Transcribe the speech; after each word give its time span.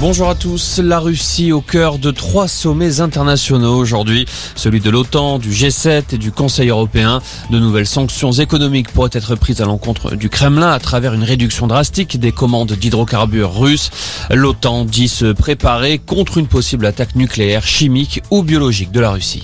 Bonjour 0.00 0.30
à 0.30 0.36
tous. 0.36 0.78
La 0.78 1.00
Russie 1.00 1.50
au 1.50 1.60
cœur 1.60 1.98
de 1.98 2.12
trois 2.12 2.46
sommets 2.46 3.00
internationaux 3.00 3.76
aujourd'hui. 3.76 4.26
Celui 4.54 4.78
de 4.78 4.90
l'OTAN, 4.90 5.40
du 5.40 5.50
G7 5.50 6.04
et 6.12 6.18
du 6.18 6.30
Conseil 6.30 6.68
européen. 6.68 7.20
De 7.50 7.58
nouvelles 7.58 7.84
sanctions 7.84 8.30
économiques 8.30 8.92
pourraient 8.92 9.10
être 9.12 9.34
prises 9.34 9.60
à 9.60 9.64
l'encontre 9.64 10.14
du 10.14 10.28
Kremlin 10.28 10.70
à 10.70 10.78
travers 10.78 11.14
une 11.14 11.24
réduction 11.24 11.66
drastique 11.66 12.20
des 12.20 12.30
commandes 12.30 12.74
d'hydrocarbures 12.74 13.58
russes. 13.58 13.90
L'OTAN 14.30 14.84
dit 14.84 15.08
se 15.08 15.32
préparer 15.32 15.98
contre 15.98 16.38
une 16.38 16.46
possible 16.46 16.86
attaque 16.86 17.16
nucléaire, 17.16 17.66
chimique 17.66 18.22
ou 18.30 18.44
biologique 18.44 18.92
de 18.92 19.00
la 19.00 19.10
Russie. 19.10 19.42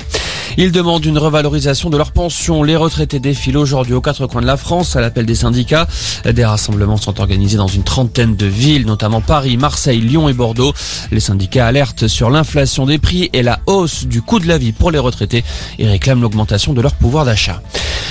Ils 0.56 0.70
demandent 0.70 1.04
une 1.04 1.18
revalorisation 1.18 1.90
de 1.90 1.96
leurs 1.96 2.12
pensions. 2.12 2.62
Les 2.62 2.76
retraités 2.76 3.18
défilent 3.18 3.56
aujourd'hui 3.56 3.94
aux 3.94 4.00
quatre 4.00 4.26
coins 4.26 4.40
de 4.40 4.46
la 4.46 4.56
France 4.56 4.94
à 4.94 5.00
l'appel 5.00 5.26
des 5.26 5.34
syndicats. 5.34 5.88
Des 6.24 6.44
rassemblements 6.44 6.96
sont 6.96 7.20
organisés 7.20 7.56
dans 7.56 7.66
une 7.66 7.82
trentaine 7.82 8.36
de 8.36 8.46
villes, 8.46 8.86
notamment 8.86 9.20
Paris, 9.20 9.56
Marseille, 9.56 10.00
Lyon 10.00 10.28
et 10.28 10.32
Bordeaux. 10.32 10.72
Les 11.10 11.20
syndicats 11.20 11.66
alertent 11.66 12.06
sur 12.06 12.30
l'inflation 12.30 12.86
des 12.86 12.98
prix 12.98 13.30
et 13.32 13.42
la 13.42 13.60
hausse 13.66 14.06
du 14.06 14.22
coût 14.22 14.38
de 14.38 14.46
la 14.46 14.58
vie 14.58 14.72
pour 14.72 14.92
les 14.92 14.98
retraités 14.98 15.44
et 15.78 15.88
réclament 15.88 16.22
l'augmentation 16.22 16.72
de 16.72 16.80
leur 16.80 16.94
pouvoir 16.94 17.24
d'achat. 17.24 17.60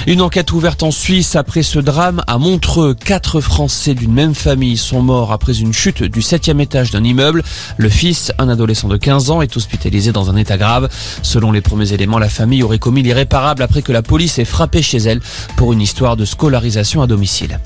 Une 0.05 0.21
enquête 0.21 0.51
ouverte 0.51 0.83
en 0.83 0.91
Suisse 0.91 1.37
après 1.37 1.63
ce 1.63 1.79
drame 1.79 2.23
à 2.27 2.37
Montreux. 2.37 2.93
Quatre 2.93 3.39
Français 3.39 3.93
d'une 3.93 4.11
même 4.11 4.35
famille 4.35 4.75
sont 4.75 5.01
morts 5.01 5.31
après 5.31 5.59
une 5.59 5.71
chute 5.71 6.03
du 6.03 6.21
septième 6.21 6.59
étage 6.59 6.91
d'un 6.91 7.05
immeuble. 7.05 7.41
Le 7.77 7.87
fils, 7.87 8.33
un 8.37 8.49
adolescent 8.49 8.89
de 8.89 8.97
15 8.97 9.31
ans, 9.31 9.41
est 9.41 9.55
hospitalisé 9.55 10.11
dans 10.11 10.29
un 10.29 10.35
état 10.35 10.57
grave. 10.57 10.89
Selon 11.21 11.53
les 11.53 11.61
premiers 11.61 11.93
éléments, 11.93 12.19
la 12.19 12.27
famille 12.33 12.63
aurait 12.63 12.79
commis 12.79 13.03
l'irréparable 13.03 13.63
après 13.63 13.81
que 13.81 13.91
la 13.91 14.01
police 14.01 14.39
ait 14.39 14.45
frappé 14.45 14.81
chez 14.81 14.97
elle 14.97 15.21
pour 15.55 15.71
une 15.71 15.81
histoire 15.81 16.17
de 16.17 16.25
scolarisation 16.25 17.01
à 17.01 17.07
domicile. 17.07 17.59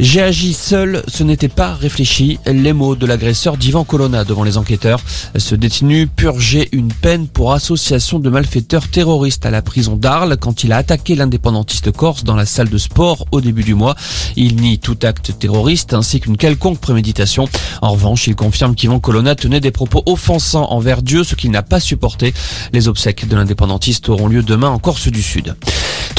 J'ai 0.00 0.22
agi 0.22 0.54
seul, 0.54 1.02
ce 1.06 1.22
n'était 1.22 1.48
pas 1.48 1.74
réfléchi. 1.74 2.38
Les 2.46 2.72
mots 2.72 2.96
de 2.96 3.06
l'agresseur 3.06 3.56
d'Ivan 3.56 3.84
Colonna 3.84 4.24
devant 4.24 4.42
les 4.42 4.58
enquêteurs. 4.58 5.00
Ce 5.36 5.54
détenu 5.54 6.06
purgeait 6.06 6.68
une 6.72 6.92
peine 6.92 7.28
pour 7.28 7.52
association 7.52 8.18
de 8.18 8.28
malfaiteurs 8.28 8.88
terroristes 8.88 9.46
à 9.46 9.50
la 9.50 9.62
prison 9.62 9.96
d'Arles 9.96 10.36
quand 10.38 10.64
il 10.64 10.72
a 10.72 10.78
attaqué 10.78 11.14
l'indépendantiste 11.14 11.92
corse 11.92 12.24
dans 12.24 12.36
la 12.36 12.46
salle 12.46 12.68
de 12.68 12.78
sport 12.78 13.26
au 13.30 13.40
début 13.40 13.62
du 13.62 13.74
mois. 13.74 13.94
Il 14.36 14.56
nie 14.56 14.78
tout 14.78 14.98
acte 15.02 15.38
terroriste 15.38 15.94
ainsi 15.94 16.20
qu'une 16.20 16.36
quelconque 16.36 16.80
préméditation. 16.80 17.48
En 17.80 17.92
revanche, 17.92 18.26
il 18.26 18.34
confirme 18.34 18.74
qu'Ivan 18.74 19.00
Colonna 19.00 19.34
tenait 19.34 19.60
des 19.60 19.70
propos 19.70 20.02
offensants 20.06 20.70
envers 20.70 21.02
Dieu, 21.02 21.24
ce 21.24 21.34
qu'il 21.34 21.50
n'a 21.50 21.62
pas 21.62 21.80
supporté. 21.80 22.34
Les 22.72 22.88
obsèques 22.88 23.28
de 23.28 23.36
l'indépendantiste 23.36 24.08
auront 24.08 24.28
lieu 24.28 24.42
demain 24.42 24.70
en 24.70 24.78
Corse 24.78 25.08
du 25.08 25.22
Sud. 25.22 25.54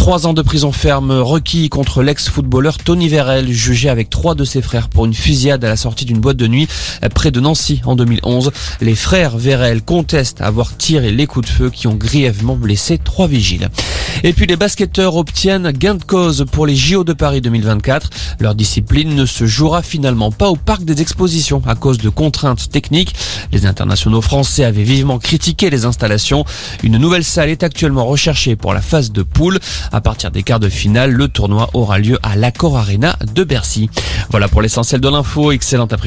Trois 0.06 0.28
ans 0.28 0.34
de 0.34 0.44
prison 0.44 0.72
ferme 0.72 1.11
requis 1.14 1.67
contre 1.67 2.03
l'ex-footballeur 2.03 2.78
Tony 2.78 3.09
Vérel, 3.09 3.52
jugé 3.52 3.89
avec 3.89 4.11
trois 4.11 4.36
de 4.36 4.44
ses 4.44 4.61
frères 4.61 4.88
pour 4.88 5.06
une 5.06 5.16
fusillade 5.16 5.66
à 5.66 5.67
la 5.67 5.78
sortie 5.78 6.06
d'une 6.06 6.20
boîte 6.20 6.38
de 6.38 6.45
nuit 6.45 6.67
près 7.16 7.31
de 7.31 7.39
Nancy 7.39 7.81
en 7.86 7.95
2011. 7.95 8.52
Les 8.81 8.94
frères 8.94 9.36
Vérel 9.36 9.81
contestent 9.81 10.42
avoir 10.42 10.78
tiré 10.78 11.11
les 11.11 11.26
coups 11.26 11.48
de 11.48 11.52
feu 11.52 11.72
qui 11.72 11.88
ont 11.88 11.95
grièvement 11.95 12.56
blessé 12.56 13.00
trois 13.03 13.26
vigiles. 13.26 13.72
Et 14.27 14.33
puis 14.33 14.47
les 14.47 14.55
basketteurs 14.55 15.17
obtiennent 15.17 15.69
gain 15.69 15.93
de 15.93 16.03
cause 16.03 16.47
pour 16.51 16.65
les 16.65 16.75
JO 16.75 17.03
de 17.03 17.13
Paris 17.13 17.41
2024. 17.41 18.09
Leur 18.39 18.55
discipline 18.55 19.13
ne 19.13 19.27
se 19.27 19.45
jouera 19.45 19.83
finalement 19.83 20.31
pas 20.31 20.49
au 20.49 20.55
parc 20.55 20.83
des 20.83 20.99
expositions 20.99 21.61
à 21.67 21.75
cause 21.75 21.99
de 21.99 22.09
contraintes 22.09 22.71
techniques. 22.71 23.13
Les 23.51 23.67
internationaux 23.67 24.21
français 24.21 24.63
avaient 24.63 24.81
vivement 24.81 25.19
critiqué 25.19 25.69
les 25.69 25.85
installations. 25.85 26.43
Une 26.81 26.97
nouvelle 26.97 27.23
salle 27.23 27.49
est 27.49 27.61
actuellement 27.61 28.07
recherchée 28.07 28.55
pour 28.55 28.73
la 28.73 28.81
phase 28.81 29.11
de 29.11 29.21
poule. 29.21 29.59
À 29.91 30.01
partir 30.01 30.31
des 30.31 30.41
quarts 30.41 30.59
de 30.59 30.69
finale, 30.69 31.11
le 31.11 31.27
tournoi 31.27 31.69
aura 31.75 31.99
lieu 31.99 32.17
à 32.23 32.35
l'Accor 32.35 32.77
Arena 32.77 33.17
de 33.31 33.43
Bercy. 33.43 33.91
Voilà 34.31 34.47
pour 34.47 34.63
l'essentiel 34.63 35.01
de 35.01 35.07
l'info. 35.07 35.51
Excellent 35.51 35.85
après 35.85 35.97